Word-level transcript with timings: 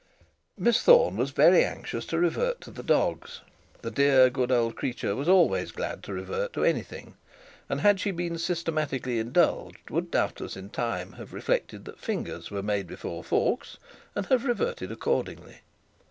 Miss 0.57 0.81
Thorne 0.81 1.15
was 1.15 1.29
very 1.29 1.63
anxious 1.63 2.07
to 2.07 2.17
revert 2.17 2.59
to 2.61 2.71
the 2.71 2.81
dogs. 2.81 3.41
The 3.83 3.91
dear 3.91 4.31
good 4.31 4.51
old 4.51 4.75
creature 4.75 5.15
was 5.15 5.29
always 5.29 5.71
to 5.73 6.01
revert 6.11 6.53
to 6.53 6.63
anything, 6.63 7.17
and 7.69 7.81
had 7.81 7.99
she 7.99 8.09
been 8.09 8.39
systematically 8.39 9.19
indulged, 9.19 9.91
would 9.91 10.09
doubtless 10.09 10.57
in 10.57 10.71
time 10.71 11.11
have 11.17 11.33
reflected 11.35 11.85
that 11.85 11.99
fingers 11.99 12.49
were 12.49 12.63
made 12.63 12.87
before 12.87 13.23
forks, 13.23 13.77
and 14.15 14.25
have 14.25 14.43
reverted 14.43 14.91
accordingly. 14.91 15.59